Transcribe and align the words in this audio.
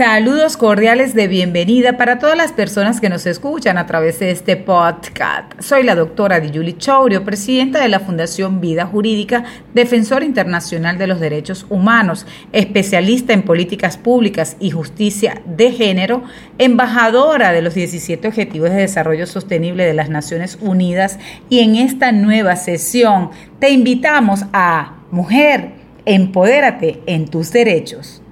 Saludos 0.00 0.56
cordiales 0.56 1.12
de 1.12 1.28
bienvenida 1.28 1.98
para 1.98 2.18
todas 2.18 2.34
las 2.34 2.52
personas 2.52 3.02
que 3.02 3.10
nos 3.10 3.26
escuchan 3.26 3.76
a 3.76 3.84
través 3.84 4.18
de 4.18 4.30
este 4.30 4.56
podcast. 4.56 5.52
Soy 5.60 5.82
la 5.82 5.94
doctora 5.94 6.40
Diyuli 6.40 6.78
Chaurio, 6.78 7.22
presidenta 7.22 7.82
de 7.82 7.90
la 7.90 8.00
Fundación 8.00 8.62
Vida 8.62 8.86
Jurídica, 8.86 9.44
defensora 9.74 10.24
internacional 10.24 10.96
de 10.96 11.06
los 11.06 11.20
derechos 11.20 11.66
humanos, 11.68 12.26
especialista 12.50 13.34
en 13.34 13.42
políticas 13.42 13.98
públicas 13.98 14.56
y 14.58 14.70
justicia 14.70 15.42
de 15.44 15.70
género, 15.70 16.22
embajadora 16.56 17.52
de 17.52 17.60
los 17.60 17.74
17 17.74 18.26
Objetivos 18.26 18.70
de 18.70 18.76
Desarrollo 18.76 19.26
Sostenible 19.26 19.84
de 19.84 19.92
las 19.92 20.08
Naciones 20.08 20.56
Unidas 20.62 21.18
y 21.50 21.58
en 21.58 21.76
esta 21.76 22.10
nueva 22.10 22.56
sesión 22.56 23.32
te 23.58 23.68
invitamos 23.68 24.46
a 24.54 24.94
Mujer, 25.10 25.72
empodérate 26.06 27.02
en 27.04 27.28
tus 27.28 27.52
derechos. 27.52 28.22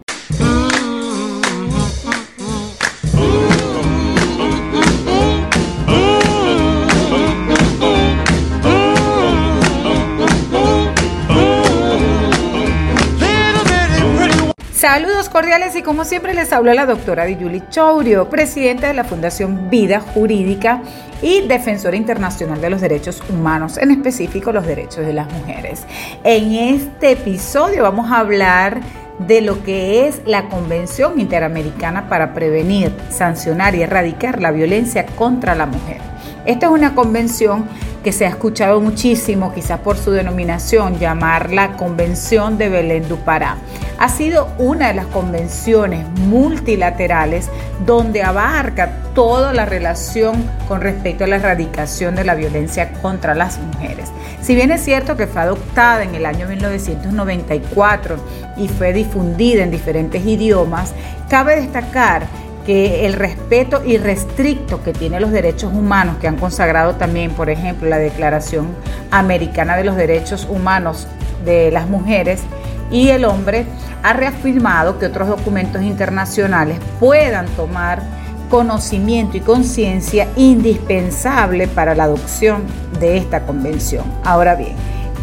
Saludos 14.91 15.29
cordiales 15.29 15.77
y 15.77 15.83
como 15.83 16.07
siempre 16.07 16.33
les 16.33 16.51
habla 16.51 16.73
la 16.73 16.87
doctora 16.87 17.27
Diyuli 17.27 17.63
Chourio, 17.69 18.31
presidenta 18.31 18.87
de 18.87 18.95
la 18.95 19.05
Fundación 19.05 19.69
Vida 19.69 20.01
Jurídica 20.01 20.81
y 21.21 21.43
defensora 21.43 21.95
internacional 21.95 22.63
de 22.63 22.71
los 22.71 22.81
derechos 22.81 23.23
humanos, 23.29 23.77
en 23.77 23.91
específico 23.91 24.51
los 24.51 24.67
derechos 24.67 25.05
de 25.05 25.13
las 25.13 25.31
mujeres. 25.31 25.83
En 26.25 26.55
este 26.55 27.11
episodio 27.13 27.83
vamos 27.83 28.11
a 28.11 28.21
hablar 28.21 28.81
de 29.19 29.43
lo 29.43 29.63
que 29.63 30.09
es 30.09 30.23
la 30.25 30.49
Convención 30.49 31.21
Interamericana 31.21 32.09
para 32.09 32.33
Prevenir, 32.33 32.91
Sancionar 33.11 33.75
y 33.75 33.83
Erradicar 33.83 34.41
la 34.41 34.53
Violencia 34.53 35.05
contra 35.05 35.55
la 35.55 35.67
Mujer. 35.67 36.01
Esta 36.47 36.65
es 36.65 36.73
una 36.73 36.95
convención 36.95 37.69
que 38.09 38.13
se 38.13 38.25
ha 38.25 38.31
escuchado 38.31 38.81
muchísimo, 38.81 39.53
quizás 39.53 39.81
por 39.81 39.99
su 39.99 40.13
denominación, 40.13 40.99
llamarla 40.99 41.77
Convención 41.77 42.57
de 42.57 42.71
Belén 42.71 43.07
du 43.07 43.19
Pará. 43.19 43.59
Ha 43.99 44.09
sido 44.09 44.49
una 44.57 44.89
de 44.89 44.95
las 44.95 45.09
convenciones 45.09 46.09
multilaterales 46.21 47.51
donde 47.85 48.23
abarca 48.23 48.91
toda 49.15 49.53
la 49.53 49.67
relación 49.67 50.43
con 50.69 50.81
respecto 50.81 51.25
a 51.25 51.27
la 51.27 51.37
erradicación 51.37 52.15
de 52.15 52.25
la 52.25 52.35
violencia 52.35 52.95
contra 53.03 53.35
las 53.35 53.59
mujeres. 53.59 54.09
Si 54.41 54.55
bien 54.55 54.71
es 54.71 54.83
cierto 54.83 55.15
que 55.19 55.27
fue 55.27 55.43
adoptada 55.43 56.03
en 56.03 56.15
el 56.15 56.25
año 56.25 56.49
1994 56.49 58.17
y 58.57 58.69
fue 58.69 58.95
difundida 58.95 59.65
en 59.65 59.71
diferentes 59.71 60.25
idiomas, 60.25 60.95
cabe 61.29 61.57
destacar 61.57 62.27
que 62.69 63.07
el 63.07 63.15
respeto 63.15 63.83
irrestricto 63.83 64.83
que 64.83 64.93
tiene 64.93 65.21
los 65.21 65.31
derechos 65.31 65.73
humanos, 65.73 66.19
que 66.21 66.29
han 66.29 66.37
consagrado 66.37 66.97
también, 66.97 67.31
por 67.31 67.49
ejemplo, 67.49 67.89
la 67.89 67.97
Declaración 67.97 68.67
Americana 69.11 69.75
de 69.75 69.85
los 69.85 69.97
Derechos 69.97 70.47
Humanos 70.51 71.09
de 71.47 71.71
las 71.71 71.89
Mujeres 71.89 72.43
y 72.91 73.09
el 73.09 73.25
hombre, 73.25 73.65
ha 74.03 74.13
reafirmado 74.13 74.99
que 74.99 75.07
otros 75.07 75.29
documentos 75.29 75.81
internacionales 75.81 76.79
puedan 77.01 77.47
tomar 77.57 78.03
conocimiento 78.51 79.39
y 79.39 79.41
conciencia 79.41 80.29
indispensable 80.37 81.69
para 81.69 81.95
la 81.95 82.05
adopción 82.05 82.65
de 83.01 83.17
esta 83.17 83.47
convención. 83.47 84.05
Ahora 84.27 84.57
bien, 84.57 84.77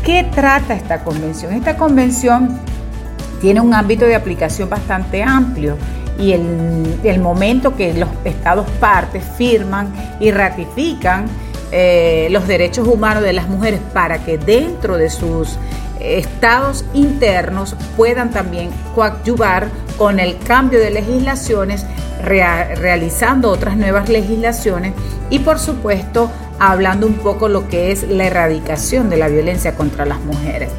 ¿qué 0.03 0.27
trata 0.33 0.73
esta 0.73 1.03
convención? 1.03 1.53
Esta 1.53 1.77
convención 1.77 2.57
tiene 3.39 3.61
un 3.61 3.75
ámbito 3.75 4.05
de 4.05 4.15
aplicación 4.15 4.67
bastante 4.67 5.21
amplio 5.21 5.77
y 6.17 6.31
el, 6.31 7.19
momento 7.19 7.75
que 7.75 7.93
los 7.93 8.09
estados 8.23 8.69
partes 8.79 9.23
firman 9.37 9.93
y 10.19 10.31
ratifican 10.31 11.25
eh, 11.71 12.27
los 12.31 12.47
derechos 12.47 12.87
humanos 12.87 13.23
de 13.23 13.33
las 13.33 13.47
mujeres 13.49 13.79
para 13.93 14.23
que 14.23 14.37
dentro 14.37 14.97
de 14.97 15.09
sus 15.09 15.57
estados 15.99 16.85
internos 16.93 17.75
puedan 17.97 18.31
también 18.31 18.69
coadyuvar 18.93 19.69
con 19.97 20.19
el 20.19 20.37
cambio 20.39 20.79
de 20.79 20.91
legislaciones, 20.91 21.85
realizando 22.21 23.49
otras 23.49 23.77
nuevas 23.77 24.09
legislaciones 24.09 24.93
y 25.29 25.39
por 25.39 25.59
supuesto 25.59 26.31
hablando 26.59 27.07
un 27.07 27.15
poco 27.15 27.49
lo 27.49 27.67
que 27.67 27.91
es 27.91 28.03
la 28.03 28.25
erradicación 28.25 29.09
de 29.09 29.17
la 29.17 29.27
violencia 29.27 29.75
contra 29.75 30.05
las 30.05 30.19
mujeres. 30.21 30.69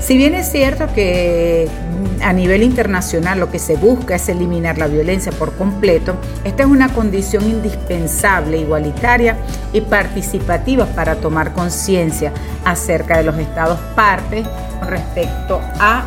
Si 0.00 0.16
bien 0.16 0.34
es 0.34 0.50
cierto 0.50 0.86
que 0.94 1.68
mm, 1.68 2.22
a 2.22 2.32
nivel 2.32 2.62
internacional 2.62 3.40
lo 3.40 3.50
que 3.50 3.58
se 3.58 3.76
busca 3.76 4.14
es 4.14 4.28
eliminar 4.28 4.78
la 4.78 4.86
violencia 4.86 5.32
por 5.32 5.54
completo, 5.54 6.16
esta 6.44 6.62
es 6.62 6.68
una 6.68 6.88
condición 6.88 7.44
indispensable, 7.44 8.58
igualitaria 8.58 9.36
y 9.72 9.80
participativa 9.80 10.86
para 10.86 11.16
tomar 11.16 11.52
conciencia 11.52 12.32
acerca 12.64 13.18
de 13.18 13.24
los 13.24 13.36
estados 13.38 13.78
partes 13.94 14.46
respecto 14.86 15.60
a 15.78 16.04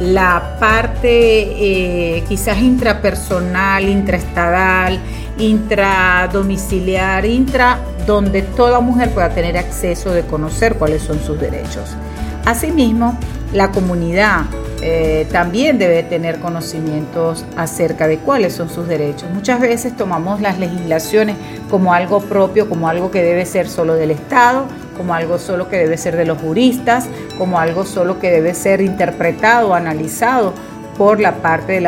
la 0.00 0.56
parte 0.60 2.18
eh, 2.18 2.24
quizás 2.28 2.58
intrapersonal, 2.58 3.88
intraestadal, 3.88 4.98
intradomiciliar, 5.38 7.24
intra, 7.24 7.78
donde 8.06 8.42
toda 8.42 8.80
mujer 8.80 9.10
pueda 9.10 9.30
tener 9.30 9.56
acceso 9.56 10.10
de 10.12 10.22
conocer 10.22 10.74
cuáles 10.74 11.02
son 11.02 11.18
sus 11.20 11.40
derechos. 11.40 11.96
Asimismo, 12.46 13.18
la 13.52 13.72
comunidad 13.72 14.42
eh, 14.80 15.26
también 15.32 15.78
debe 15.78 16.04
tener 16.04 16.38
conocimientos 16.38 17.44
acerca 17.56 18.06
de 18.06 18.18
cuáles 18.18 18.52
son 18.52 18.70
sus 18.70 18.86
derechos. 18.86 19.28
Muchas 19.34 19.60
veces 19.60 19.96
tomamos 19.96 20.40
las 20.40 20.60
legislaciones 20.60 21.34
como 21.68 21.92
algo 21.92 22.20
propio, 22.20 22.68
como 22.68 22.88
algo 22.88 23.10
que 23.10 23.20
debe 23.20 23.46
ser 23.46 23.68
solo 23.68 23.94
del 23.94 24.12
Estado, 24.12 24.66
como 24.96 25.12
algo 25.12 25.38
solo 25.38 25.68
que 25.68 25.78
debe 25.78 25.96
ser 25.96 26.16
de 26.16 26.24
los 26.24 26.38
juristas, 26.38 27.08
como 27.36 27.58
algo 27.58 27.84
solo 27.84 28.20
que 28.20 28.30
debe 28.30 28.54
ser 28.54 28.80
interpretado, 28.80 29.74
analizado 29.74 30.52
por 30.96 31.18
la 31.18 31.34
parte 31.42 31.72
de, 31.72 31.80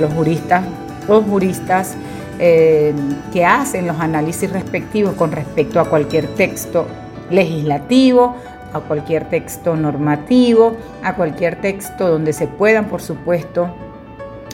los 0.00 0.12
juristas, 0.12 0.64
los 1.08 1.24
juristas 1.24 1.94
eh, 2.40 2.92
que 3.32 3.46
hacen 3.46 3.86
los 3.86 4.00
análisis 4.00 4.50
respectivos 4.50 5.14
con 5.14 5.30
respecto 5.30 5.78
a 5.78 5.88
cualquier 5.88 6.26
texto 6.26 6.88
legislativo, 7.30 8.36
a 8.74 8.80
cualquier 8.80 9.28
texto 9.28 9.76
normativo, 9.76 10.76
a 11.02 11.14
cualquier 11.14 11.60
texto 11.60 12.08
donde 12.08 12.32
se 12.32 12.46
puedan, 12.46 12.86
por 12.86 13.00
supuesto, 13.00 13.74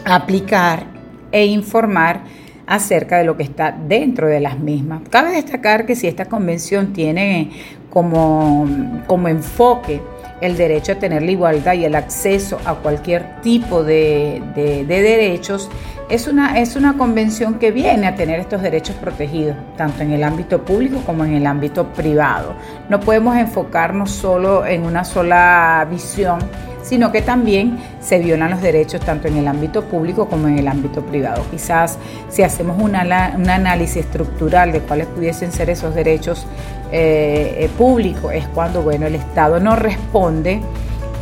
aplicar 0.04 0.84
e 1.32 1.46
informar 1.46 2.20
acerca 2.66 3.18
de 3.18 3.24
lo 3.24 3.36
que 3.36 3.42
está 3.42 3.72
dentro 3.72 4.28
de 4.28 4.38
las 4.38 4.58
mismas. 4.58 5.02
Cabe 5.10 5.32
destacar 5.32 5.86
que 5.86 5.96
si 5.96 6.06
esta 6.06 6.26
convención 6.26 6.92
tiene 6.92 7.50
como, 7.88 8.68
como 9.06 9.26
enfoque 9.26 10.00
el 10.40 10.56
derecho 10.56 10.92
a 10.92 10.94
tener 10.96 11.22
la 11.22 11.30
igualdad 11.30 11.74
y 11.74 11.84
el 11.84 11.94
acceso 11.94 12.58
a 12.64 12.74
cualquier 12.74 13.40
tipo 13.42 13.84
de, 13.84 14.42
de, 14.54 14.84
derechos, 14.84 15.70
es 16.08 16.26
una, 16.26 16.58
es 16.58 16.76
una 16.76 16.96
convención 16.96 17.54
que 17.54 17.70
viene 17.70 18.08
a 18.08 18.14
tener 18.14 18.40
estos 18.40 18.62
derechos 18.62 18.96
protegidos, 18.96 19.56
tanto 19.76 20.02
en 20.02 20.12
el 20.12 20.24
ámbito 20.24 20.64
público 20.64 21.00
como 21.06 21.24
en 21.24 21.34
el 21.34 21.46
ámbito 21.46 21.92
privado. 21.92 22.54
No 22.88 22.98
podemos 23.00 23.36
enfocarnos 23.36 24.10
solo 24.10 24.66
en 24.66 24.84
una 24.84 25.04
sola 25.04 25.86
visión 25.90 26.38
sino 26.82 27.12
que 27.12 27.22
también 27.22 27.78
se 28.00 28.18
violan 28.18 28.50
los 28.50 28.62
derechos 28.62 29.00
tanto 29.00 29.28
en 29.28 29.36
el 29.36 29.48
ámbito 29.48 29.84
público 29.84 30.28
como 30.28 30.48
en 30.48 30.58
el 30.58 30.68
ámbito 30.68 31.02
privado. 31.02 31.44
Quizás 31.50 31.98
si 32.28 32.42
hacemos 32.42 32.80
un 32.80 32.96
análisis 32.96 33.98
estructural 33.98 34.72
de 34.72 34.80
cuáles 34.80 35.06
pudiesen 35.06 35.52
ser 35.52 35.70
esos 35.70 35.94
derechos 35.94 36.46
eh, 36.92 37.56
eh, 37.58 37.70
públicos, 37.78 38.32
es 38.34 38.46
cuando 38.48 38.82
bueno, 38.82 39.06
el 39.06 39.14
Estado 39.14 39.60
no 39.60 39.76
responde 39.76 40.60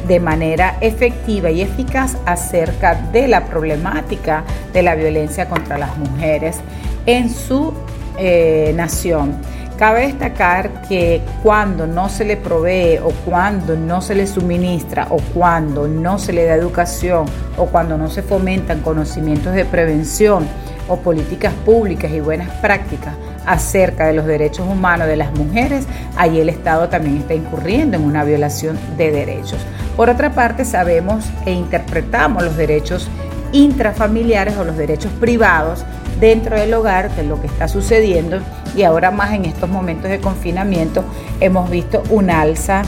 de 0.07 0.21
manera 0.21 0.77
efectiva 0.81 1.51
y 1.51 1.61
eficaz 1.61 2.17
acerca 2.25 2.95
de 2.95 3.29
la 3.29 3.45
problemática 3.45 4.45
de 4.73 4.83
la 4.83 4.95
violencia 4.95 5.49
contra 5.49 5.77
las 5.77 5.97
mujeres 5.99 6.59
en 7.05 7.29
su 7.29 7.75
eh, 8.17 8.73
nación. 8.75 9.35
Cabe 9.79 10.09
destacar 10.09 10.83
que 10.89 11.23
cuando 11.41 11.87
no 11.87 12.09
se 12.09 12.25
le 12.25 12.37
provee 12.37 12.99
o 12.99 13.11
cuando 13.25 13.77
no 13.77 14.03
se 14.03 14.17
le 14.17 14.27
suministra 14.27 15.07
o 15.09 15.19
cuando 15.33 15.87
no 15.87 16.19
se 16.19 16.33
le 16.33 16.47
da 16.47 16.57
educación 16.57 17.27
o 17.57 17.67
cuando 17.67 17.97
no 17.97 18.11
se 18.11 18.23
fomentan 18.23 18.81
conocimientos 18.81 19.55
de 19.55 19.65
prevención 19.65 20.49
o 20.89 20.97
políticas 20.97 21.53
públicas 21.65 22.11
y 22.11 22.19
buenas 22.19 22.51
prácticas 22.57 23.15
acerca 23.47 24.09
de 24.09 24.15
los 24.15 24.27
derechos 24.27 24.67
humanos 24.67 25.07
de 25.07 25.17
las 25.17 25.33
mujeres, 25.39 25.87
ahí 26.17 26.41
el 26.41 26.49
Estado 26.49 26.89
también 26.89 27.19
está 27.19 27.35
incurriendo 27.35 27.97
en 27.97 28.03
una 28.03 28.25
violación 28.25 28.77
de 28.97 29.13
derechos. 29.13 29.65
Por 29.97 30.11
otra 30.11 30.31
parte, 30.31 30.65
sabemos 30.65 31.25
e 31.47 31.53
interpretamos 31.53 32.43
los 32.43 32.57
derechos 32.57 33.09
intrafamiliares 33.53 34.57
o 34.57 34.65
los 34.65 34.77
derechos 34.77 35.13
privados 35.21 35.85
dentro 36.21 36.57
del 36.59 36.75
hogar, 36.75 37.11
que 37.11 37.23
es 37.23 37.27
lo 37.27 37.41
que 37.41 37.47
está 37.47 37.69
sucediendo, 37.69 38.41
y 38.77 38.83
ahora 38.83 39.11
más 39.11 39.33
en 39.33 39.45
estos 39.45 39.69
momentos 39.69 40.11
de 40.11 40.21
confinamiento 40.21 41.05
hemos 41.41 41.71
visto 41.71 42.03
un 42.11 42.31
alza 42.31 42.83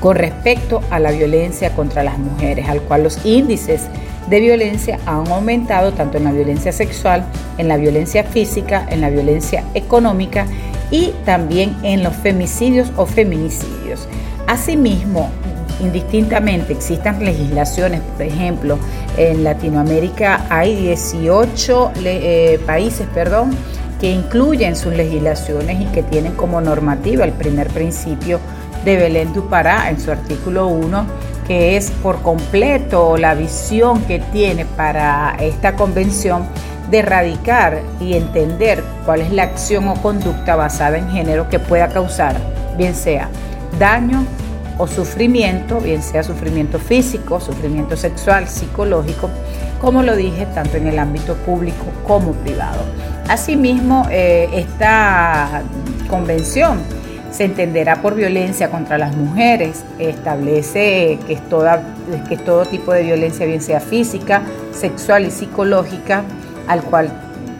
con 0.00 0.16
respecto 0.16 0.82
a 0.90 0.98
la 0.98 1.12
violencia 1.12 1.74
contra 1.74 2.02
las 2.02 2.18
mujeres, 2.18 2.68
al 2.68 2.82
cual 2.82 3.04
los 3.04 3.24
índices 3.24 3.88
de 4.28 4.40
violencia 4.40 4.98
han 5.06 5.28
aumentado 5.28 5.92
tanto 5.92 6.18
en 6.18 6.24
la 6.24 6.32
violencia 6.32 6.72
sexual, 6.72 7.24
en 7.58 7.68
la 7.68 7.76
violencia 7.76 8.24
física, 8.24 8.86
en 8.90 9.00
la 9.00 9.10
violencia 9.10 9.64
económica 9.74 10.46
y 10.90 11.12
también 11.24 11.76
en 11.82 12.02
los 12.02 12.14
femicidios 12.16 12.92
o 12.96 13.06
feminicidios. 13.06 14.08
Asimismo, 14.46 15.30
indistintamente 15.80 16.72
existan 16.72 17.24
legislaciones, 17.24 18.00
por 18.00 18.22
ejemplo, 18.22 18.78
en 19.16 19.44
Latinoamérica 19.44 20.46
hay 20.48 20.74
18 20.74 21.92
eh, 22.04 22.60
países, 22.66 23.06
perdón, 23.14 23.50
que 24.00 24.10
incluyen 24.10 24.76
sus 24.76 24.94
legislaciones 24.94 25.80
y 25.80 25.84
que 25.86 26.02
tienen 26.02 26.34
como 26.34 26.60
normativa 26.60 27.24
el 27.24 27.32
primer 27.32 27.68
principio 27.68 28.40
de 28.84 28.96
Belén 28.96 29.32
du 29.32 29.48
Pará 29.48 29.88
en 29.88 29.98
su 29.98 30.10
artículo 30.10 30.66
1, 30.66 31.06
que 31.46 31.76
es 31.76 31.90
por 31.90 32.20
completo 32.22 33.16
la 33.16 33.34
visión 33.34 34.02
que 34.02 34.18
tiene 34.18 34.64
para 34.64 35.36
esta 35.40 35.74
convención 35.74 36.46
de 36.90 36.98
erradicar 36.98 37.80
y 38.00 38.14
entender 38.14 38.84
cuál 39.06 39.22
es 39.22 39.32
la 39.32 39.44
acción 39.44 39.88
o 39.88 39.94
conducta 39.94 40.54
basada 40.54 40.98
en 40.98 41.08
género 41.08 41.48
que 41.48 41.58
pueda 41.58 41.88
causar, 41.88 42.36
bien 42.76 42.94
sea 42.94 43.28
daño 43.78 44.24
o 44.78 44.86
sufrimiento, 44.86 45.80
bien 45.80 46.02
sea 46.02 46.22
sufrimiento 46.22 46.78
físico, 46.78 47.40
sufrimiento 47.40 47.96
sexual, 47.96 48.48
psicológico, 48.48 49.30
como 49.80 50.02
lo 50.02 50.16
dije, 50.16 50.46
tanto 50.54 50.76
en 50.76 50.88
el 50.88 50.98
ámbito 50.98 51.34
público 51.34 51.84
como 52.06 52.32
privado. 52.32 52.82
Asimismo, 53.28 54.06
eh, 54.10 54.48
esta 54.52 55.62
convención 56.08 56.78
se 57.30 57.44
entenderá 57.44 58.00
por 58.00 58.14
violencia 58.14 58.70
contra 58.70 58.96
las 58.96 59.16
mujeres, 59.16 59.84
establece 59.98 61.18
que 61.26 61.34
es, 61.34 61.48
toda, 61.48 61.82
que 62.28 62.36
todo 62.36 62.64
tipo 62.64 62.92
de 62.92 63.02
violencia, 63.02 63.44
bien 63.46 63.60
sea 63.60 63.80
física, 63.80 64.42
sexual 64.72 65.26
y 65.26 65.30
psicológica, 65.30 66.22
al 66.68 66.82
cual 66.82 67.10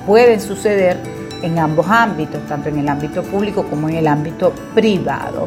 pueden 0.07 0.41
suceder 0.41 0.97
en 1.43 1.59
ambos 1.59 1.87
ámbitos, 1.89 2.41
tanto 2.47 2.69
en 2.69 2.79
el 2.79 2.89
ámbito 2.89 3.23
público 3.23 3.65
como 3.65 3.89
en 3.89 3.97
el 3.97 4.07
ámbito 4.07 4.53
privado. 4.75 5.47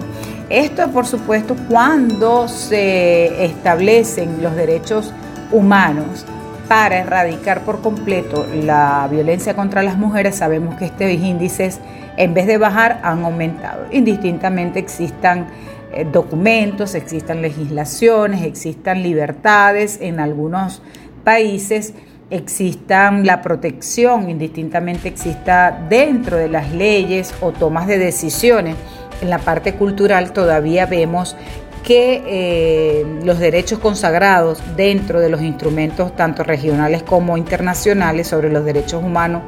Esto, 0.49 0.89
por 0.91 1.05
supuesto, 1.05 1.55
cuando 1.69 2.47
se 2.47 3.43
establecen 3.45 4.41
los 4.41 4.55
derechos 4.55 5.13
humanos 5.51 6.25
para 6.69 6.99
erradicar 6.99 7.61
por 7.61 7.81
completo 7.81 8.45
la 8.63 9.07
violencia 9.11 9.55
contra 9.55 9.83
las 9.83 9.97
mujeres, 9.97 10.35
sabemos 10.35 10.75
que 10.75 10.85
estos 10.85 11.09
índices, 11.09 11.79
en 12.15 12.33
vez 12.33 12.47
de 12.47 12.57
bajar, 12.57 12.99
han 13.03 13.25
aumentado. 13.25 13.85
Indistintamente 13.91 14.79
existan 14.79 15.47
eh, 15.93 16.05
documentos, 16.09 16.95
existan 16.95 17.41
legislaciones, 17.41 18.43
existan 18.43 19.03
libertades 19.03 19.99
en 20.01 20.19
algunos 20.19 20.81
países 21.23 21.93
existan 22.29 23.25
la 23.25 23.41
protección, 23.41 24.29
indistintamente 24.29 25.07
exista 25.07 25.85
dentro 25.89 26.37
de 26.37 26.49
las 26.49 26.73
leyes 26.73 27.33
o 27.41 27.51
tomas 27.51 27.87
de 27.87 27.97
decisiones. 27.97 28.75
En 29.21 29.29
la 29.29 29.39
parte 29.39 29.75
cultural 29.75 30.31
todavía 30.31 30.85
vemos 30.85 31.35
que 31.83 32.23
eh, 32.27 33.05
los 33.23 33.39
derechos 33.39 33.79
consagrados 33.79 34.61
dentro 34.75 35.19
de 35.19 35.29
los 35.29 35.41
instrumentos 35.41 36.15
tanto 36.15 36.43
regionales 36.43 37.01
como 37.01 37.37
internacionales 37.37 38.27
sobre 38.27 38.51
los 38.51 38.65
derechos 38.65 39.03
humanos 39.03 39.43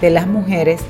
de 0.00 0.10
las 0.10 0.26
mujeres, 0.26 0.80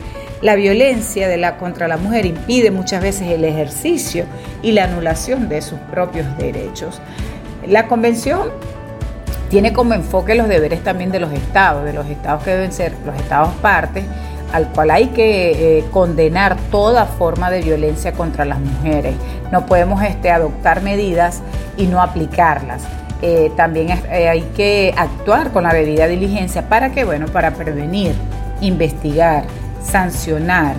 la 0.42 0.54
violencia 0.54 1.58
contra 1.58 1.86
la 1.86 1.96
mujer 1.96 2.24
impide 2.26 2.70
muchas 2.70 3.02
veces 3.02 3.28
el 3.28 3.44
ejercicio 3.44 4.24
y 4.62 4.72
la 4.72 4.84
anulación 4.84 5.48
de 5.48 5.60
sus 5.60 5.78
propios 5.90 6.26
derechos. 6.38 7.00
La 7.66 7.86
convención 7.86 8.50
tiene 9.50 9.72
como 9.72 9.94
enfoque 9.94 10.34
los 10.34 10.48
deberes 10.48 10.82
también 10.82 11.10
de 11.10 11.20
los 11.20 11.32
estados, 11.32 11.84
de 11.84 11.92
los 11.92 12.06
estados 12.06 12.42
que 12.42 12.50
deben 12.50 12.72
ser 12.72 12.94
los 13.04 13.14
estados 13.16 13.52
partes, 13.56 14.04
al 14.52 14.68
cual 14.68 14.90
hay 14.90 15.08
que 15.08 15.78
eh, 15.78 15.84
condenar 15.90 16.56
toda 16.70 17.06
forma 17.06 17.50
de 17.50 17.62
violencia 17.62 18.12
contra 18.12 18.44
las 18.44 18.60
mujeres. 18.60 19.14
No 19.52 19.66
podemos 19.66 20.02
este, 20.02 20.30
adoptar 20.30 20.82
medidas 20.82 21.42
y 21.76 21.86
no 21.86 22.00
aplicarlas. 22.00 22.82
Eh, 23.22 23.52
también 23.56 23.90
eh, 23.90 24.28
hay 24.28 24.42
que 24.56 24.94
actuar 24.96 25.52
con 25.52 25.64
la 25.64 25.74
debida 25.74 26.06
diligencia 26.06 26.68
para 26.68 26.90
que, 26.90 27.04
bueno, 27.04 27.26
para 27.26 27.52
prevenir, 27.52 28.14
investigar, 28.60 29.44
sancionar 29.82 30.76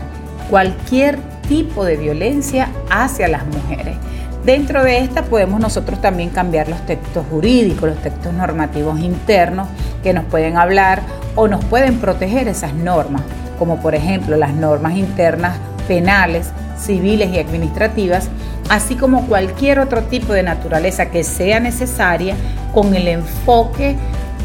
cualquier 0.50 1.20
tipo 1.48 1.86
de 1.86 1.98
violencia 1.98 2.70
hacia 2.90 3.28
las 3.28 3.46
mujeres. 3.46 3.96
Dentro 4.46 4.84
de 4.84 4.98
esta 4.98 5.24
podemos 5.24 5.60
nosotros 5.60 6.02
también 6.02 6.30
cambiar 6.30 6.68
los 6.68 6.84
textos 6.88 7.24
jurídicos, 7.30 7.90
los 7.90 8.02
textos 8.02 8.34
normativos 8.34 9.00
internos 9.00 9.68
que 10.04 10.14
nos 10.14 10.26
pueden 10.26 10.58
hablar 10.58 11.02
o 11.36 11.48
nos 11.48 11.64
pueden 11.66 12.00
proteger 12.00 12.48
esas 12.48 12.74
normas, 12.74 13.22
como 13.60 13.82
por 13.82 13.96
ejemplo 13.96 14.38
las 14.38 14.54
normas 14.54 14.96
internas 14.96 15.58
penales, 15.88 16.52
civiles 16.78 17.30
y 17.32 17.40
administrativas, 17.40 18.30
así 18.70 18.96
como 18.96 19.28
cualquier 19.28 19.80
otro 19.80 20.04
tipo 20.04 20.34
de 20.34 20.44
naturaleza 20.44 21.08
que 21.08 21.24
sea 21.24 21.60
necesaria 21.60 22.36
con 22.74 22.96
el 22.96 23.08
enfoque 23.08 23.96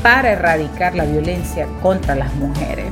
para 0.02 0.32
erradicar 0.32 0.94
la 0.94 1.04
violencia 1.04 1.66
contra 1.82 2.14
las 2.14 2.34
mujeres. 2.34 2.86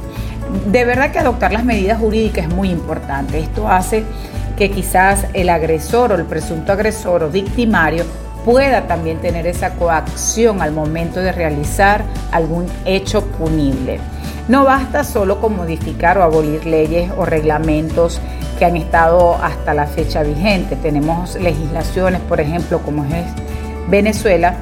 De 0.70 0.84
verdad 0.84 1.10
que 1.10 1.18
adoptar 1.18 1.52
las 1.52 1.64
medidas 1.64 1.98
jurídicas 1.98 2.46
es 2.46 2.54
muy 2.54 2.70
importante. 2.70 3.38
Esto 3.38 3.68
hace 3.68 4.04
que 4.56 4.70
quizás 4.70 5.26
el 5.32 5.48
agresor 5.48 6.12
o 6.12 6.14
el 6.14 6.24
presunto 6.24 6.72
agresor 6.72 7.24
o 7.24 7.30
victimario 7.30 8.04
pueda 8.44 8.86
también 8.86 9.18
tener 9.18 9.46
esa 9.46 9.70
coacción 9.74 10.62
al 10.62 10.72
momento 10.72 11.20
de 11.20 11.32
realizar 11.32 12.04
algún 12.30 12.66
hecho 12.84 13.24
punible. 13.24 13.98
No 14.48 14.64
basta 14.64 15.04
solo 15.04 15.40
con 15.40 15.56
modificar 15.56 16.18
o 16.18 16.22
abolir 16.22 16.66
leyes 16.66 17.10
o 17.16 17.24
reglamentos 17.24 18.20
que 18.58 18.66
han 18.66 18.76
estado 18.76 19.36
hasta 19.42 19.72
la 19.72 19.86
fecha 19.86 20.22
vigente. 20.22 20.76
Tenemos 20.76 21.36
legislaciones, 21.36 22.20
por 22.20 22.40
ejemplo, 22.40 22.80
como 22.80 23.04
es 23.06 23.24
Venezuela, 23.88 24.56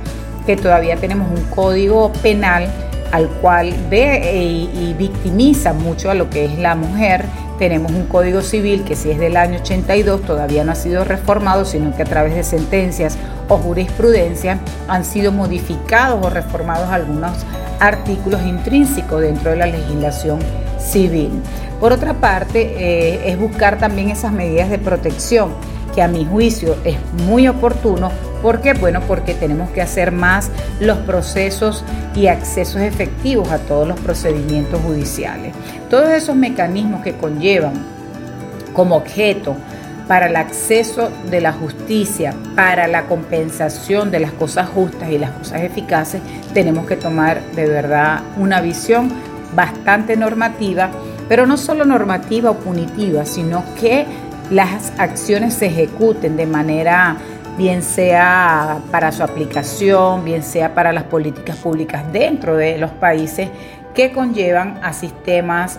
que 0.46 0.56
todavía 0.56 0.96
tenemos 0.96 1.29
un 1.31 1.44
código 1.46 2.12
penal 2.23 2.69
al 3.11 3.29
cual 3.29 3.75
ve 3.90 4.32
y, 4.34 4.94
victimiza 4.94 5.73
mucho 5.73 6.11
a 6.11 6.14
lo 6.14 6.31
que 6.31 6.46
es 6.46 6.58
la 6.58 6.75
mujer 6.75 7.25
tenemos 7.58 7.93
un 7.93 8.06
código 8.06 8.43
civil 8.43 8.82
que 8.82 8.96
si 8.96 9.11
es 9.11 9.20
del 9.20 9.37
año 9.37 9.61
82 9.61 10.23
todavía 10.23 10.64
no 10.64 10.73
ha 10.73 10.75
sido 10.75 11.05
reformado, 11.05 11.64
sino 11.64 11.94
que 11.94 12.02
a 12.02 12.06
través 12.06 12.34
de 12.34 12.43
sentencias 12.43 13.17
o 13.48 13.56
jurisprudencia 13.56 14.58
han 14.88 15.04
sido 15.04 15.32
modificados 15.32 16.24
o 16.24 16.30
reformados 16.30 16.88
algunos 16.90 17.32
artículos 17.80 18.42
intrínsecos 18.42 19.20
dentro 19.22 19.50
de 19.50 19.56
la 19.56 19.66
legislación 19.66 20.38
civil. 20.78 21.31
Por 21.81 21.93
otra 21.93 22.14
parte, 22.14 22.74
eh, 22.76 23.31
es 23.32 23.38
buscar 23.38 23.78
también 23.78 24.10
esas 24.10 24.32
medidas 24.32 24.70
de 24.70 24.78
protección 24.78 25.50
que 25.94 26.02
a 26.02 26.08
mi 26.08 26.24
juicio 26.24 26.76
es 26.84 26.96
muy 27.26 27.48
oportuno. 27.48 28.10
¿Por 28.40 28.60
qué? 28.60 28.72
Bueno, 28.72 29.00
porque 29.06 29.34
tenemos 29.34 29.70
que 29.70 29.82
hacer 29.82 30.12
más 30.12 30.50
los 30.81 30.98
procesos 30.98 31.84
y 32.14 32.28
accesos 32.28 32.81
efectivos 32.81 33.50
a 33.50 33.58
todos 33.58 33.86
los 33.86 33.98
procedimientos 34.00 34.81
judiciales. 34.81 35.55
Todos 35.90 36.08
esos 36.10 36.36
mecanismos 36.36 37.02
que 37.02 37.14
conllevan 37.14 37.74
como 38.72 38.96
objeto 38.96 39.56
para 40.08 40.26
el 40.26 40.36
acceso 40.36 41.10
de 41.30 41.40
la 41.40 41.52
justicia, 41.52 42.34
para 42.54 42.86
la 42.86 43.04
compensación 43.04 44.10
de 44.10 44.20
las 44.20 44.32
cosas 44.32 44.68
justas 44.68 45.10
y 45.10 45.18
las 45.18 45.30
cosas 45.30 45.62
eficaces, 45.62 46.20
tenemos 46.54 46.86
que 46.86 46.96
tomar 46.96 47.42
de 47.54 47.66
verdad 47.66 48.20
una 48.36 48.60
visión 48.60 49.10
bastante 49.54 50.16
normativa, 50.16 50.90
pero 51.28 51.46
no 51.46 51.56
solo 51.56 51.84
normativa 51.84 52.50
o 52.50 52.54
punitiva, 52.54 53.24
sino 53.24 53.64
que 53.80 54.06
las 54.50 54.92
acciones 54.98 55.54
se 55.54 55.66
ejecuten 55.66 56.36
de 56.36 56.46
manera 56.46 57.16
bien 57.56 57.82
sea 57.82 58.80
para 58.90 59.12
su 59.12 59.22
aplicación, 59.22 60.24
bien 60.24 60.42
sea 60.42 60.74
para 60.74 60.92
las 60.92 61.04
políticas 61.04 61.56
públicas 61.56 62.02
dentro 62.12 62.56
de 62.56 62.78
los 62.78 62.90
países 62.90 63.50
que 63.94 64.10
conllevan 64.12 64.80
a 64.82 64.92
sistemas 64.92 65.78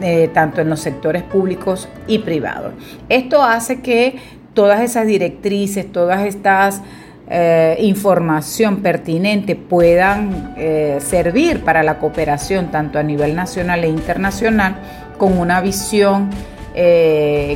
eh, 0.00 0.30
tanto 0.32 0.60
en 0.60 0.70
los 0.70 0.80
sectores 0.80 1.22
públicos 1.22 1.88
y 2.06 2.20
privados. 2.20 2.72
Esto 3.08 3.42
hace 3.42 3.80
que 3.80 4.16
todas 4.54 4.80
esas 4.80 5.06
directrices, 5.06 5.90
todas 5.90 6.26
estas 6.26 6.82
eh, 7.28 7.76
información 7.80 8.82
pertinente 8.82 9.54
puedan 9.54 10.54
eh, 10.56 10.98
servir 11.00 11.60
para 11.60 11.82
la 11.82 11.98
cooperación 11.98 12.70
tanto 12.70 12.98
a 12.98 13.02
nivel 13.02 13.36
nacional 13.36 13.84
e 13.84 13.88
internacional 13.88 14.76
con 15.18 15.38
una 15.38 15.60
visión 15.60 16.30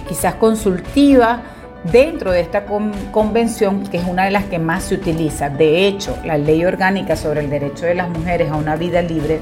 quizás 0.08 0.34
consultiva 0.34 1.40
dentro 1.90 2.32
de 2.32 2.40
esta 2.40 2.64
convención, 3.12 3.84
que 3.84 3.98
es 3.98 4.04
una 4.04 4.24
de 4.24 4.32
las 4.32 4.44
que 4.44 4.58
más 4.58 4.84
se 4.84 4.96
utiliza. 4.96 5.48
De 5.48 5.86
hecho, 5.86 6.18
la 6.24 6.36
ley 6.36 6.64
orgánica 6.64 7.14
sobre 7.16 7.40
el 7.40 7.48
derecho 7.48 7.86
de 7.86 7.94
las 7.94 8.08
mujeres 8.08 8.50
a 8.50 8.56
una 8.56 8.76
vida 8.76 9.02
libre 9.02 9.40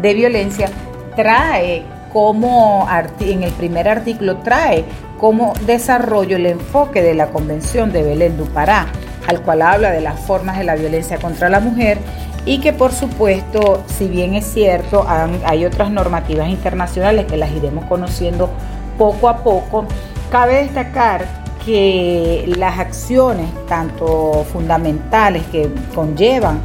de 0.00 0.14
violencia 0.14 0.68
trae 1.16 1.82
como, 2.14 2.86
en 3.18 3.42
el 3.42 3.52
primer 3.52 3.88
artículo, 3.88 4.36
trae 4.36 4.84
como 5.18 5.52
desarrollo 5.66 6.36
el 6.36 6.46
enfoque 6.46 7.02
de 7.02 7.12
la 7.12 7.26
Convención 7.26 7.90
de 7.92 8.04
Belén 8.04 8.38
du 8.38 8.44
Pará, 8.44 8.86
al 9.26 9.42
cual 9.42 9.62
habla 9.62 9.90
de 9.90 10.00
las 10.00 10.20
formas 10.20 10.56
de 10.56 10.62
la 10.62 10.76
violencia 10.76 11.18
contra 11.18 11.48
la 11.48 11.58
mujer 11.58 11.98
y 12.46 12.60
que 12.60 12.72
por 12.72 12.92
supuesto, 12.92 13.82
si 13.86 14.06
bien 14.06 14.34
es 14.34 14.44
cierto, 14.44 15.04
hay 15.44 15.64
otras 15.64 15.90
normativas 15.90 16.48
internacionales 16.48 17.26
que 17.26 17.36
las 17.36 17.50
iremos 17.50 17.84
conociendo 17.86 18.48
poco 18.96 19.28
a 19.28 19.38
poco, 19.38 19.84
cabe 20.30 20.62
destacar 20.62 21.26
que 21.64 22.44
las 22.56 22.78
acciones, 22.78 23.48
tanto 23.66 24.46
fundamentales 24.52 25.42
que 25.46 25.68
conllevan 25.96 26.60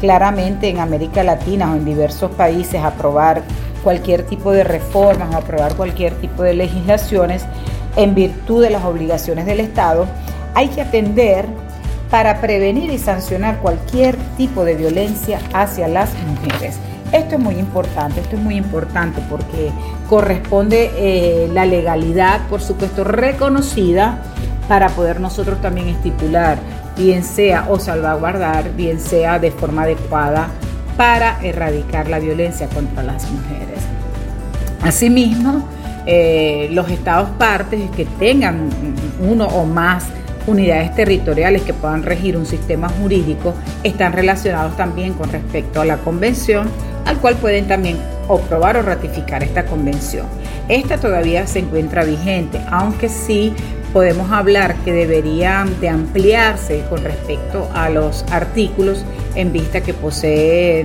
claramente 0.00 0.68
en 0.68 0.78
América 0.78 1.22
Latina 1.22 1.72
o 1.72 1.74
en 1.74 1.84
diversos 1.84 2.30
países 2.30 2.82
aprobar 2.82 3.42
cualquier 3.84 4.24
tipo 4.24 4.50
de 4.50 4.64
reformas 4.64 5.32
o 5.32 5.38
aprobar 5.38 5.76
cualquier 5.76 6.14
tipo 6.14 6.42
de 6.42 6.54
legislaciones 6.54 7.44
en 7.94 8.14
virtud 8.14 8.62
de 8.62 8.70
las 8.70 8.84
obligaciones 8.84 9.46
del 9.46 9.60
Estado, 9.60 10.06
hay 10.54 10.68
que 10.68 10.80
atender 10.80 11.46
para 12.10 12.40
prevenir 12.40 12.90
y 12.90 12.98
sancionar 12.98 13.58
cualquier 13.58 14.16
tipo 14.36 14.64
de 14.64 14.74
violencia 14.74 15.38
hacia 15.52 15.86
las 15.86 16.10
mujeres. 16.26 16.76
Esto 17.12 17.36
es 17.36 17.40
muy 17.40 17.56
importante, 17.56 18.20
esto 18.20 18.36
es 18.36 18.42
muy 18.42 18.56
importante 18.56 19.20
porque 19.30 19.70
corresponde 20.08 20.90
eh, 20.96 21.48
la 21.52 21.66
legalidad, 21.66 22.40
por 22.48 22.60
supuesto, 22.60 23.04
reconocida 23.04 24.18
para 24.66 24.88
poder 24.88 25.20
nosotros 25.20 25.60
también 25.60 25.88
estipular, 25.88 26.58
bien 26.96 27.22
sea 27.22 27.66
o 27.68 27.78
salvaguardar, 27.78 28.72
bien 28.74 28.98
sea 28.98 29.38
de 29.38 29.50
forma 29.50 29.82
adecuada 29.82 30.48
para 30.96 31.38
erradicar 31.42 32.08
la 32.08 32.18
violencia 32.18 32.68
contra 32.68 33.02
las 33.02 33.30
mujeres. 33.30 33.78
Asimismo, 34.82 35.68
eh, 36.06 36.68
los 36.72 36.90
estados 36.90 37.30
partes 37.30 37.90
que 37.96 38.04
tengan 38.04 38.68
uno 39.20 39.46
o 39.46 39.64
más 39.64 40.04
unidades 40.46 40.94
territoriales 40.94 41.62
que 41.62 41.72
puedan 41.72 42.02
regir 42.02 42.36
un 42.36 42.44
sistema 42.44 42.88
jurídico 42.88 43.54
están 43.82 44.12
relacionados 44.12 44.76
también 44.76 45.14
con 45.14 45.30
respecto 45.32 45.80
a 45.80 45.84
la 45.86 45.96
convención, 45.98 46.68
al 47.06 47.18
cual 47.18 47.36
pueden 47.36 47.66
también 47.66 47.98
aprobar 48.24 48.76
o 48.76 48.82
ratificar 48.82 49.42
esta 49.42 49.64
convención. 49.64 50.26
Esta 50.68 50.98
todavía 50.98 51.46
se 51.46 51.60
encuentra 51.60 52.04
vigente, 52.04 52.60
aunque 52.70 53.08
sí 53.08 53.54
podemos 53.94 54.32
hablar 54.32 54.74
que 54.84 54.92
deberían 54.92 55.80
de 55.80 55.88
ampliarse 55.88 56.84
con 56.90 57.04
respecto 57.04 57.70
a 57.72 57.88
los 57.88 58.24
artículos 58.28 59.04
en 59.36 59.52
vista 59.52 59.82
que 59.82 59.94
posee 59.94 60.84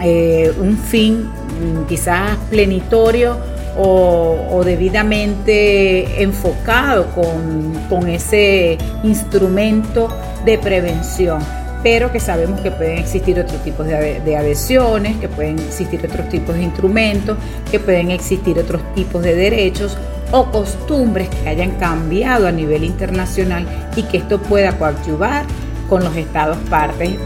eh, 0.00 0.52
un 0.60 0.78
fin 0.78 1.24
mm, 1.24 1.86
quizás 1.88 2.36
plenitorio 2.48 3.36
o, 3.76 4.62
debidamente 4.64 6.22
enfocado 6.22 7.08
con, 7.10 8.08
ese 8.08 8.78
instrumento 9.02 10.08
de 10.44 10.56
prevención. 10.56 11.40
Pero 11.82 12.10
que 12.10 12.20
sabemos 12.20 12.60
que 12.62 12.70
pueden 12.70 12.98
existir 12.98 13.38
otros 13.38 13.62
tipos 13.62 13.86
de, 13.86 14.36
adhesiones, 14.36 15.16
que 15.18 15.28
pueden 15.28 15.58
existir 15.58 16.00
otros 16.06 16.28
tipos 16.30 16.54
de 16.54 16.62
instrumentos, 16.62 17.36
que 17.70 17.78
pueden 17.78 18.10
existir 18.12 18.58
otros 18.58 18.80
tipos 18.94 19.22
de 19.22 19.34
derechos 19.34 19.98
o 20.32 20.50
costumbres 20.50 21.28
que 21.28 21.48
hayan 21.48 21.72
cambiado 21.72 22.46
a 22.46 22.52
nivel 22.52 22.84
internacional 22.84 23.66
y 23.94 24.02
que 24.04 24.18
esto 24.18 24.40
pueda 24.40 24.76
coadyuvar 24.78 25.44
con 25.88 26.02
los 26.02 26.16
estados 26.16 26.58
partes 26.68 27.16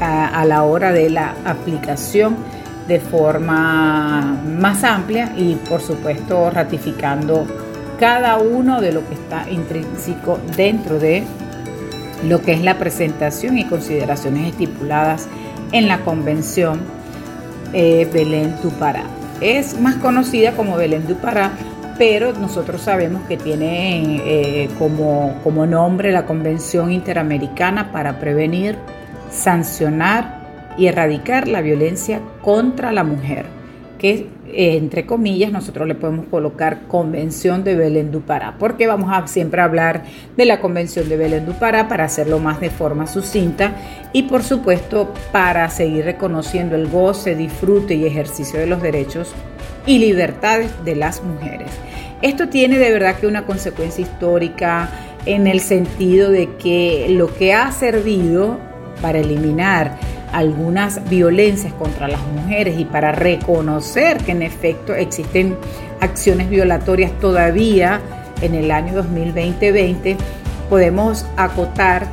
a, 0.00 0.44
la 0.44 0.62
hora 0.62 0.92
de 0.92 1.10
la 1.10 1.34
aplicación 1.44 2.36
de 2.88 3.00
forma 3.00 4.40
más 4.44 4.82
amplia 4.82 5.32
y 5.36 5.54
por 5.54 5.80
supuesto 5.80 6.50
ratificando 6.50 7.46
cada 7.98 8.38
uno 8.38 8.80
de 8.80 8.92
lo 8.92 9.06
que 9.06 9.14
está 9.14 9.48
intrínseco 9.50 10.38
dentro 10.56 10.98
de 10.98 11.24
lo 12.26 12.40
que 12.42 12.52
es 12.52 12.62
la 12.62 12.78
presentación 12.78 13.58
y 13.58 13.64
consideraciones 13.66 14.50
estipuladas 14.50 15.28
en 15.72 15.86
la 15.86 16.00
Convención 16.00 16.80
eh, 17.72 18.08
Belén 18.12 18.56
du 18.62 18.70
Pará. 18.70 19.04
Es 19.40 19.78
más 19.78 19.96
conocida 19.96 20.52
como 20.52 20.76
Belén 20.76 21.06
du 21.06 21.14
Pará 21.16 21.52
pero 22.00 22.32
nosotros 22.32 22.80
sabemos 22.80 23.24
que 23.28 23.36
tiene 23.36 24.22
eh, 24.24 24.70
como, 24.78 25.38
como 25.44 25.66
nombre 25.66 26.12
la 26.12 26.24
Convención 26.24 26.90
Interamericana 26.90 27.92
para 27.92 28.18
prevenir, 28.18 28.78
sancionar 29.30 30.72
y 30.78 30.86
erradicar 30.86 31.46
la 31.46 31.60
violencia 31.60 32.22
contra 32.40 32.90
la 32.90 33.04
mujer, 33.04 33.44
que 33.98 34.28
eh, 34.46 34.78
entre 34.78 35.04
comillas 35.04 35.52
nosotros 35.52 35.86
le 35.86 35.94
podemos 35.94 36.24
colocar 36.30 36.86
Convención 36.88 37.64
de 37.64 37.76
Belén 37.76 38.10
du 38.10 38.22
Pará, 38.22 38.54
porque 38.58 38.86
vamos 38.86 39.10
a 39.12 39.26
siempre 39.26 39.60
hablar 39.60 40.04
de 40.38 40.46
la 40.46 40.58
Convención 40.58 41.06
de 41.06 41.18
Belén 41.18 41.44
du 41.44 41.52
Pará 41.52 41.86
para 41.86 42.04
hacerlo 42.04 42.38
más 42.38 42.60
de 42.60 42.70
forma 42.70 43.06
sucinta 43.06 43.74
y 44.14 44.22
por 44.22 44.42
supuesto 44.42 45.12
para 45.32 45.68
seguir 45.68 46.06
reconociendo 46.06 46.76
el 46.76 46.88
goce, 46.88 47.34
disfrute 47.34 47.92
y 47.92 48.06
ejercicio 48.06 48.58
de 48.58 48.68
los 48.68 48.80
derechos 48.80 49.34
y 49.84 49.98
libertades 49.98 50.70
de 50.86 50.96
las 50.96 51.22
mujeres. 51.22 51.70
Esto 52.22 52.48
tiene 52.48 52.78
de 52.78 52.92
verdad 52.92 53.16
que 53.16 53.26
una 53.26 53.46
consecuencia 53.46 54.02
histórica 54.02 54.90
en 55.26 55.46
el 55.46 55.60
sentido 55.60 56.30
de 56.30 56.54
que 56.56 57.06
lo 57.10 57.34
que 57.34 57.54
ha 57.54 57.72
servido 57.72 58.58
para 59.00 59.18
eliminar 59.18 59.98
algunas 60.32 61.08
violencias 61.08 61.72
contra 61.74 62.08
las 62.08 62.20
mujeres 62.26 62.78
y 62.78 62.84
para 62.84 63.12
reconocer 63.12 64.18
que 64.18 64.32
en 64.32 64.42
efecto 64.42 64.94
existen 64.94 65.56
acciones 66.00 66.50
violatorias 66.50 67.10
todavía 67.20 68.00
en 68.42 68.54
el 68.54 68.70
año 68.70 68.94
2020, 68.94 70.16
podemos 70.68 71.26
acotar 71.36 72.06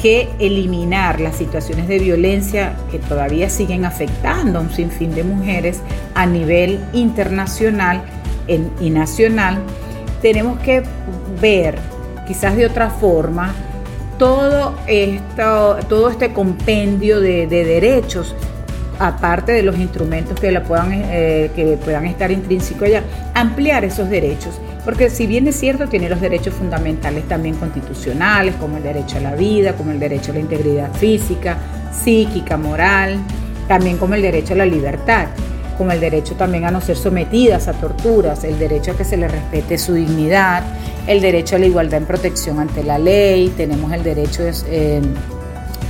que 0.00 0.28
eliminar 0.38 1.20
las 1.20 1.36
situaciones 1.36 1.88
de 1.88 1.98
violencia 1.98 2.74
que 2.90 2.98
todavía 2.98 3.48
siguen 3.48 3.84
afectando 3.84 4.58
a 4.58 4.62
un 4.62 4.70
sinfín 4.70 5.14
de 5.14 5.24
mujeres 5.24 5.80
a 6.14 6.26
nivel 6.26 6.78
internacional 6.92 8.02
y 8.48 8.90
nacional, 8.90 9.58
tenemos 10.22 10.58
que 10.60 10.82
ver 11.40 11.78
quizás 12.26 12.56
de 12.56 12.66
otra 12.66 12.90
forma 12.90 13.54
todo, 14.18 14.74
esto, 14.86 15.76
todo 15.88 16.10
este 16.10 16.32
compendio 16.32 17.20
de, 17.20 17.46
derechos, 17.46 18.34
aparte 18.98 19.52
de 19.52 19.62
los 19.62 19.76
instrumentos 19.76 20.40
que, 20.40 20.50
la 20.50 20.62
puedan, 20.62 20.90
eh, 20.92 21.50
que 21.54 21.78
puedan 21.84 22.06
estar 22.06 22.30
intrínsecos 22.30 22.84
allá, 22.84 23.02
ampliar 23.34 23.84
esos 23.84 24.08
derechos. 24.08 24.58
Porque 24.84 25.10
si 25.10 25.26
bien 25.26 25.48
es 25.48 25.56
cierto, 25.56 25.88
tiene 25.88 26.08
los 26.08 26.20
derechos 26.20 26.54
fundamentales 26.54 27.26
también 27.28 27.56
constitucionales, 27.56 28.54
como 28.54 28.76
el 28.76 28.84
derecho 28.84 29.18
a 29.18 29.20
la 29.20 29.34
vida, 29.34 29.74
como 29.74 29.90
el 29.90 29.98
derecho 29.98 30.30
a 30.30 30.34
la 30.34 30.40
integridad 30.40 30.92
física, 30.92 31.58
psíquica, 31.92 32.56
moral, 32.56 33.18
también 33.68 33.98
como 33.98 34.14
el 34.14 34.22
derecho 34.22 34.54
a 34.54 34.56
la 34.56 34.66
libertad 34.66 35.26
con 35.76 35.90
el 35.90 36.00
derecho 36.00 36.34
también 36.34 36.64
a 36.64 36.70
no 36.70 36.80
ser 36.80 36.96
sometidas 36.96 37.68
a 37.68 37.72
torturas, 37.72 38.44
el 38.44 38.58
derecho 38.58 38.92
a 38.92 38.96
que 38.96 39.04
se 39.04 39.16
le 39.16 39.28
respete 39.28 39.78
su 39.78 39.94
dignidad, 39.94 40.62
el 41.06 41.20
derecho 41.20 41.56
a 41.56 41.58
la 41.58 41.66
igualdad 41.66 41.98
en 41.98 42.06
protección 42.06 42.58
ante 42.60 42.82
la 42.82 42.98
ley, 42.98 43.52
tenemos 43.56 43.92
el 43.92 44.02
derecho 44.02 44.42
eh, 44.68 45.00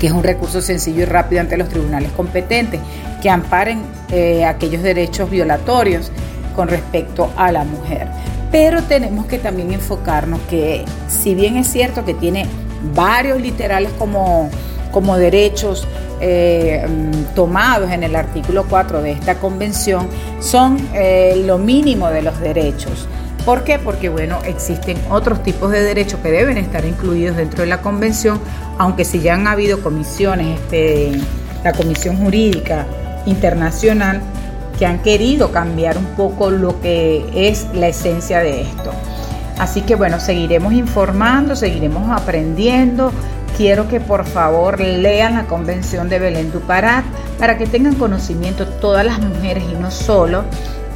que 0.01 0.09
es 0.09 0.13
un 0.13 0.23
recurso 0.23 0.61
sencillo 0.61 1.03
y 1.03 1.05
rápido 1.07 1.41
ante 1.41 1.57
los 1.57 1.69
tribunales 1.69 2.11
competentes, 2.13 2.81
que 3.23 3.31
amparen 3.31 3.83
eh, 4.11 4.45
aquellos 4.45 4.83
derechos 4.83 5.31
violatorios 5.31 6.11
con 6.55 6.69
respecto 6.69 7.31
a 7.37 7.51
la 7.53 7.65
mujer. 7.65 8.09
Pero 8.53 8.83
tenemos 8.83 9.27
que 9.27 9.39
también 9.39 9.73
enfocarnos 9.73 10.41
que 10.49 10.85
si 11.09 11.35
bien 11.35 11.57
es 11.57 11.67
cierto 11.67 12.05
que 12.05 12.15
tiene 12.15 12.47
varios 12.95 13.41
literales 13.41 13.91
como, 13.99 14.51
como 14.93 15.17
derechos, 15.17 15.87
eh, 16.21 16.87
tomados 17.35 17.91
en 17.91 18.03
el 18.03 18.17
artículo 18.17 18.65
4 18.69 19.03
de 19.03 19.13
esta 19.13 19.37
convención 19.37 20.09
son 20.41 20.79
eh, 20.95 21.43
lo 21.47 21.59
mínimo 21.59 22.09
de 22.09 22.23
los 22.23 22.41
derechos. 22.41 23.07
¿Por 23.45 23.63
qué? 23.63 23.79
Porque 23.79 24.09
bueno, 24.09 24.39
existen 24.45 24.97
otros 25.09 25.43
tipos 25.43 25.71
de 25.71 25.83
derechos 25.83 26.19
que 26.21 26.31
deben 26.31 26.59
estar 26.59 26.85
incluidos 26.85 27.37
dentro 27.37 27.61
de 27.61 27.69
la 27.69 27.81
convención, 27.81 28.41
aunque 28.77 29.05
si 29.05 29.21
ya 29.21 29.35
han 29.35 29.47
habido 29.47 29.83
comisiones, 29.83 30.59
este, 30.59 31.13
la 31.63 31.73
Comisión 31.73 32.17
Jurídica 32.17 32.87
Internacional, 33.25 34.21
que 34.79 34.87
han 34.87 34.99
querido 35.01 35.53
cambiar 35.53 35.97
un 35.97 36.07
poco 36.17 36.51
lo 36.51 36.81
que 36.81 37.25
es 37.35 37.67
la 37.73 37.89
esencia 37.89 38.41
de 38.41 38.63
esto. 38.63 38.91
Así 39.59 39.81
que 39.83 39.95
bueno, 39.95 40.21
seguiremos 40.21 40.73
informando, 40.75 41.57
seguiremos 41.57 42.11
aprendiendo, 42.11 43.13
quiero 43.57 43.89
que 43.89 44.01
por 44.01 44.27
favor 44.27 44.79
lean 44.81 45.35
la 45.35 45.47
Convención 45.47 46.09
de 46.09 46.19
Belén 46.19 46.53
du 46.53 46.61
Pará 46.61 47.05
para 47.39 47.57
que 47.57 47.67
tengan 47.67 47.95
conocimiento 47.95 48.67
todas 48.67 49.05
las 49.05 49.19
mujeres 49.19 49.65
y 49.71 49.75
no 49.81 49.91
solo, 49.91 50.45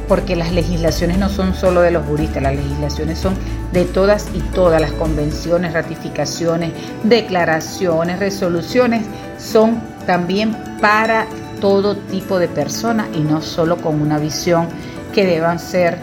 porque 0.07 0.35
las 0.35 0.51
legislaciones 0.51 1.17
no 1.17 1.29
son 1.29 1.55
solo 1.55 1.81
de 1.81 1.91
los 1.91 2.05
juristas, 2.05 2.43
las 2.43 2.55
legislaciones 2.55 3.17
son 3.17 3.33
de 3.71 3.85
todas 3.85 4.27
y 4.33 4.39
todas. 4.39 4.81
Las 4.81 4.91
convenciones, 4.91 5.73
ratificaciones, 5.73 6.71
declaraciones, 7.03 8.19
resoluciones, 8.19 9.05
son 9.37 9.81
también 10.05 10.55
para 10.81 11.25
todo 11.59 11.95
tipo 11.95 12.39
de 12.39 12.47
personas 12.47 13.07
y 13.13 13.19
no 13.19 13.41
solo 13.41 13.77
con 13.77 14.01
una 14.01 14.17
visión 14.19 14.67
que 15.13 15.25
deban 15.25 15.59
ser 15.59 15.97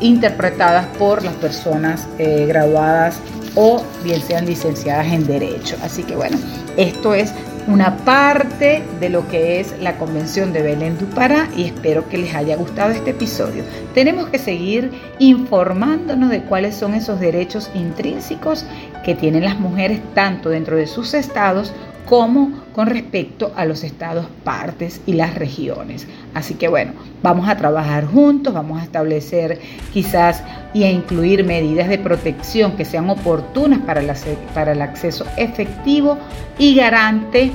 interpretadas 0.00 0.86
por 0.98 1.22
las 1.22 1.34
personas 1.34 2.06
eh, 2.18 2.46
graduadas 2.46 3.20
o 3.60 3.82
bien 4.04 4.22
sean 4.22 4.46
licenciadas 4.46 5.08
en 5.08 5.26
Derecho. 5.26 5.76
Así 5.82 6.04
que 6.04 6.14
bueno, 6.14 6.38
esto 6.76 7.12
es 7.12 7.34
una 7.66 7.96
parte 7.98 8.84
de 9.00 9.08
lo 9.10 9.26
que 9.26 9.58
es 9.58 9.74
la 9.80 9.98
Convención 9.98 10.52
de 10.52 10.62
Belén 10.62 10.96
du 10.96 11.06
Pará 11.06 11.48
y 11.56 11.64
espero 11.64 12.08
que 12.08 12.18
les 12.18 12.34
haya 12.36 12.56
gustado 12.56 12.92
este 12.92 13.10
episodio. 13.10 13.64
Tenemos 13.94 14.28
que 14.28 14.38
seguir 14.38 14.92
informándonos 15.18 16.30
de 16.30 16.42
cuáles 16.42 16.76
son 16.76 16.94
esos 16.94 17.18
derechos 17.18 17.68
intrínsecos 17.74 18.64
que 19.04 19.16
tienen 19.16 19.44
las 19.44 19.58
mujeres 19.58 20.00
tanto 20.14 20.50
dentro 20.50 20.76
de 20.76 20.86
sus 20.86 21.12
estados 21.12 21.72
como 22.06 22.62
con 22.74 22.86
respecto 22.86 23.52
a 23.56 23.64
los 23.64 23.82
estados 23.82 24.26
partes 24.44 25.00
y 25.04 25.14
las 25.14 25.34
regiones. 25.34 26.06
Así 26.32 26.54
que 26.54 26.68
bueno, 26.68 26.92
vamos 27.22 27.48
a 27.48 27.56
trabajar 27.56 28.06
juntos, 28.06 28.54
vamos 28.54 28.80
a 28.80 28.84
establecer 28.84 29.60
quizás 29.92 30.42
y 30.74 30.84
a 30.84 30.90
incluir 30.90 31.44
medidas 31.44 31.88
de 31.88 31.98
protección 31.98 32.72
que 32.72 32.84
sean 32.84 33.08
oportunas 33.10 33.80
para, 33.80 34.00
el 34.00 34.82
acceso 34.82 35.24
efectivo 35.36 36.18
y 36.58 36.74
garante 36.74 37.50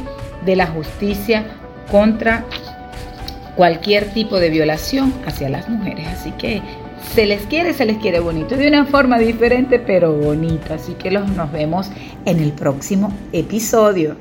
de 0.45 0.55
la 0.55 0.67
justicia 0.67 1.45
contra 1.91 2.45
cualquier 3.55 4.13
tipo 4.13 4.39
de 4.39 4.49
violación 4.49 5.13
hacia 5.25 5.49
las 5.49 5.69
mujeres. 5.69 6.07
Así 6.07 6.31
que 6.31 6.61
se 7.13 7.25
les 7.25 7.45
quiere, 7.45 7.73
se 7.73 7.85
les 7.85 7.97
quiere 7.97 8.19
bonito, 8.19 8.55
de 8.55 8.67
una 8.67 8.85
forma 8.85 9.19
diferente, 9.19 9.79
pero 9.79 10.13
bonita. 10.13 10.75
Así 10.75 10.93
que 10.93 11.11
los, 11.11 11.29
nos 11.29 11.51
vemos 11.51 11.91
en 12.25 12.39
el 12.39 12.51
próximo 12.51 13.13
episodio. 13.31 14.15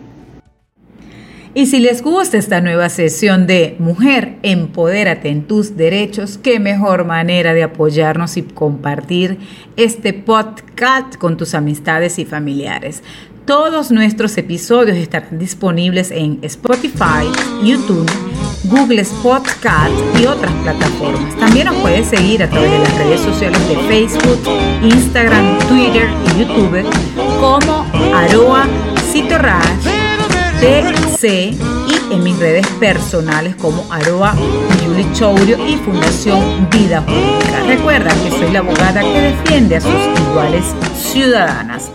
Y 1.55 1.67
si 1.67 1.81
les 1.81 2.03
gusta 2.03 2.39
esta 2.39 2.63
nueva 2.63 2.89
sesión 2.89 3.47
de 3.47 3.77
Mujer, 3.79 4.37
empodérate 4.43 5.29
en 5.29 5.43
tus 5.43 5.77
derechos, 5.77 6.39
qué 6.39 6.59
mejor 6.59 7.05
manera 7.05 7.53
de 7.53 7.63
apoyarnos 7.63 8.39
y 8.39 8.43
compartir 8.43 9.37
este 9.77 10.15
podcast 10.15 11.17
con 11.17 11.37
tus 11.37 11.55
amistades 11.55 12.19
y 12.19 12.25
familiares. 12.25 13.03
Todos 13.45 13.91
nuestros 13.91 14.39
episodios 14.39 14.97
estarán 14.97 15.39
disponibles 15.39 16.11
en 16.11 16.39
Spotify, 16.41 17.29
YouTube, 17.63 18.11
Google 18.65 19.05
Podcast 19.23 19.93
y 20.19 20.25
otras 20.25 20.53
plataformas. 20.63 21.37
También 21.39 21.67
nos 21.67 21.77
puedes 21.77 22.07
seguir 22.07 22.43
a 22.43 22.49
través 22.49 22.71
de 22.71 22.79
las 22.79 22.99
redes 22.99 23.21
sociales 23.21 23.69
de 23.69 23.77
Facebook, 23.89 24.41
Instagram, 24.83 25.59
Twitter 25.69 26.09
y 26.25 26.41
YouTube 26.41 26.83
como 27.41 27.85
Aroa 28.15 28.67
Citorras 29.11 30.02
TC 30.63 31.25
y 31.25 32.15
en 32.15 32.23
mis 32.23 32.39
redes 32.39 32.65
personales 32.79 33.57
como 33.57 33.85
arroba 33.93 34.33
Yuli 34.85 35.05
Chourio 35.13 35.59
y 35.67 35.75
Fundación 35.79 36.69
Vida 36.71 37.03
Jurídica. 37.03 37.65
Recuerda 37.67 38.11
que 38.23 38.31
soy 38.31 38.53
la 38.53 38.61
abogada 38.61 39.01
que 39.01 39.21
defiende 39.21 39.75
a 39.75 39.81
sus 39.81 40.21
iguales 40.31 40.65
ciudadanas. 40.97 41.91